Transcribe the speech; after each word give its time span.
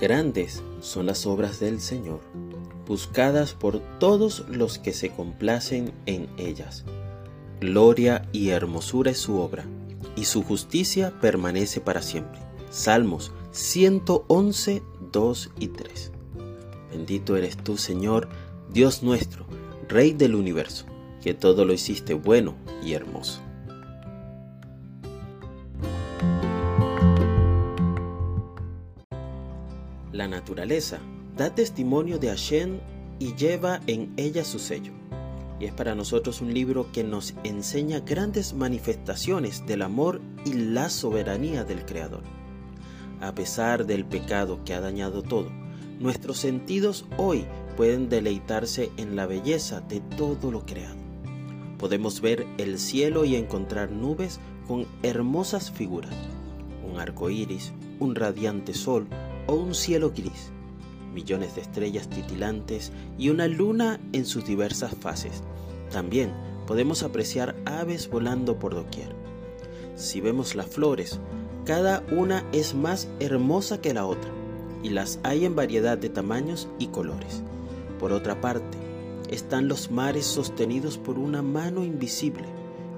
Grandes 0.00 0.62
son 0.80 1.04
las 1.04 1.26
obras 1.26 1.60
del 1.60 1.78
Señor, 1.78 2.20
buscadas 2.86 3.52
por 3.52 3.80
todos 3.98 4.46
los 4.48 4.78
que 4.78 4.94
se 4.94 5.10
complacen 5.10 5.92
en 6.06 6.30
ellas. 6.38 6.86
Gloria 7.60 8.26
y 8.32 8.48
hermosura 8.48 9.10
es 9.10 9.18
su 9.18 9.38
obra, 9.38 9.66
y 10.16 10.24
su 10.24 10.42
justicia 10.42 11.12
permanece 11.20 11.82
para 11.82 12.00
siempre. 12.00 12.40
Salmos 12.70 13.30
111, 13.52 14.82
2 15.12 15.50
y 15.58 15.68
3. 15.68 16.12
Bendito 16.92 17.36
eres 17.36 17.58
tú, 17.58 17.76
Señor, 17.76 18.30
Dios 18.72 19.02
nuestro, 19.02 19.44
Rey 19.86 20.14
del 20.14 20.34
universo, 20.34 20.86
que 21.22 21.34
todo 21.34 21.66
lo 21.66 21.74
hiciste 21.74 22.14
bueno 22.14 22.56
y 22.82 22.94
hermoso. 22.94 23.42
La 30.20 30.28
naturaleza 30.28 30.98
da 31.34 31.54
testimonio 31.54 32.18
de 32.18 32.28
Hashem 32.28 32.80
y 33.18 33.34
lleva 33.36 33.80
en 33.86 34.12
ella 34.18 34.44
su 34.44 34.58
sello. 34.58 34.92
Y 35.58 35.64
es 35.64 35.72
para 35.72 35.94
nosotros 35.94 36.42
un 36.42 36.52
libro 36.52 36.92
que 36.92 37.02
nos 37.02 37.32
enseña 37.42 38.00
grandes 38.00 38.52
manifestaciones 38.52 39.64
del 39.66 39.80
amor 39.80 40.20
y 40.44 40.52
la 40.52 40.90
soberanía 40.90 41.64
del 41.64 41.86
Creador. 41.86 42.20
A 43.22 43.34
pesar 43.34 43.86
del 43.86 44.04
pecado 44.04 44.62
que 44.62 44.74
ha 44.74 44.82
dañado 44.82 45.22
todo, 45.22 45.50
nuestros 45.98 46.36
sentidos 46.36 47.06
hoy 47.16 47.46
pueden 47.78 48.10
deleitarse 48.10 48.90
en 48.98 49.16
la 49.16 49.24
belleza 49.24 49.80
de 49.80 50.00
todo 50.18 50.50
lo 50.50 50.66
creado. 50.66 51.00
Podemos 51.78 52.20
ver 52.20 52.46
el 52.58 52.78
cielo 52.78 53.24
y 53.24 53.36
encontrar 53.36 53.90
nubes 53.90 54.38
con 54.68 54.86
hermosas 55.02 55.70
figuras, 55.70 56.12
un 56.86 57.00
arco 57.00 57.30
iris, 57.30 57.72
un 58.00 58.14
radiante 58.14 58.74
sol, 58.74 59.06
o 59.46 59.54
un 59.54 59.74
cielo 59.74 60.10
gris, 60.10 60.52
millones 61.12 61.54
de 61.54 61.62
estrellas 61.62 62.08
titilantes 62.08 62.92
y 63.18 63.28
una 63.30 63.46
luna 63.46 64.00
en 64.12 64.26
sus 64.26 64.44
diversas 64.44 64.94
fases. 64.94 65.42
También 65.90 66.32
podemos 66.66 67.02
apreciar 67.02 67.56
aves 67.64 68.08
volando 68.08 68.58
por 68.58 68.74
doquier. 68.74 69.14
Si 69.96 70.20
vemos 70.20 70.54
las 70.54 70.66
flores, 70.66 71.18
cada 71.64 72.02
una 72.10 72.44
es 72.52 72.74
más 72.74 73.08
hermosa 73.18 73.80
que 73.80 73.92
la 73.92 74.06
otra, 74.06 74.30
y 74.82 74.90
las 74.90 75.20
hay 75.22 75.44
en 75.44 75.54
variedad 75.54 75.98
de 75.98 76.08
tamaños 76.08 76.68
y 76.78 76.86
colores. 76.86 77.42
Por 77.98 78.12
otra 78.12 78.40
parte, 78.40 78.78
están 79.30 79.68
los 79.68 79.90
mares 79.90 80.26
sostenidos 80.26 80.96
por 80.96 81.18
una 81.18 81.42
mano 81.42 81.84
invisible, 81.84 82.46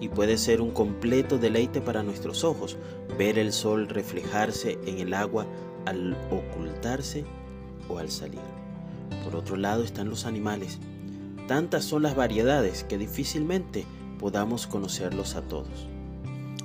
y 0.00 0.08
puede 0.08 0.38
ser 0.38 0.60
un 0.60 0.70
completo 0.70 1.38
deleite 1.38 1.80
para 1.80 2.02
nuestros 2.02 2.42
ojos 2.42 2.76
ver 3.18 3.38
el 3.38 3.52
sol 3.52 3.88
reflejarse 3.88 4.78
en 4.86 4.98
el 4.98 5.14
agua 5.14 5.46
al 5.86 6.16
ocultarse 6.30 7.24
o 7.88 7.98
al 7.98 8.10
salir. 8.10 8.40
Por 9.24 9.36
otro 9.36 9.56
lado 9.56 9.84
están 9.84 10.08
los 10.08 10.24
animales. 10.24 10.78
Tantas 11.48 11.84
son 11.84 12.02
las 12.02 12.14
variedades 12.14 12.84
que 12.84 12.98
difícilmente 12.98 13.84
podamos 14.18 14.66
conocerlos 14.66 15.34
a 15.34 15.42
todos. 15.42 15.88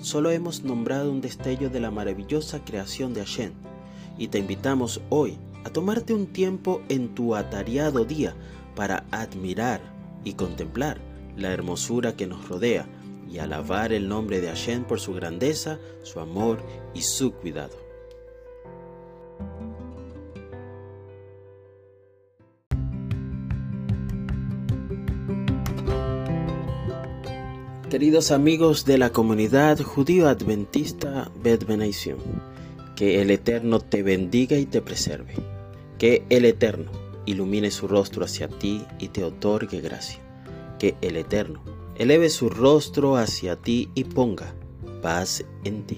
Solo 0.00 0.30
hemos 0.30 0.62
nombrado 0.62 1.10
un 1.10 1.20
destello 1.20 1.70
de 1.70 1.80
la 1.80 1.90
maravillosa 1.90 2.64
creación 2.64 3.14
de 3.14 3.20
Hashem 3.20 3.52
y 4.16 4.28
te 4.28 4.38
invitamos 4.38 5.00
hoy 5.08 5.38
a 5.64 5.70
tomarte 5.70 6.14
un 6.14 6.26
tiempo 6.26 6.82
en 6.88 7.14
tu 7.14 7.34
atareado 7.34 8.04
día 8.04 8.34
para 8.76 9.04
admirar 9.10 9.80
y 10.24 10.34
contemplar 10.34 11.00
la 11.36 11.52
hermosura 11.52 12.14
que 12.14 12.26
nos 12.26 12.48
rodea 12.48 12.86
y 13.30 13.38
alabar 13.38 13.92
el 13.92 14.08
nombre 14.08 14.40
de 14.40 14.48
Hashem 14.48 14.84
por 14.84 15.00
su 15.00 15.12
grandeza, 15.14 15.78
su 16.02 16.20
amor 16.20 16.62
y 16.94 17.02
su 17.02 17.32
cuidado. 17.32 17.87
Queridos 27.90 28.32
amigos 28.32 28.84
de 28.84 28.98
la 28.98 29.12
comunidad 29.12 29.80
judío 29.80 30.28
adventista 30.28 31.30
Bet 31.42 31.64
que 32.94 33.22
el 33.22 33.30
Eterno 33.30 33.80
te 33.80 34.02
bendiga 34.02 34.58
y 34.58 34.66
te 34.66 34.82
preserve. 34.82 35.32
Que 35.96 36.22
el 36.28 36.44
Eterno 36.44 36.90
ilumine 37.24 37.70
su 37.70 37.88
rostro 37.88 38.26
hacia 38.26 38.46
ti 38.48 38.84
y 38.98 39.08
te 39.08 39.24
otorgue 39.24 39.80
gracia. 39.80 40.20
Que 40.78 40.96
el 41.00 41.16
Eterno 41.16 41.62
eleve 41.96 42.28
su 42.28 42.50
rostro 42.50 43.16
hacia 43.16 43.56
ti 43.56 43.88
y 43.94 44.04
ponga 44.04 44.52
paz 45.00 45.46
en 45.64 45.86
ti. 45.86 45.96